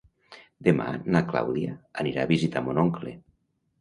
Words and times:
Demà 0.67 0.87
na 1.15 1.21
Clàudia 1.29 1.75
anirà 2.05 2.25
a 2.25 2.31
visitar 2.33 2.65
mon 2.69 2.85
oncle. 2.89 3.15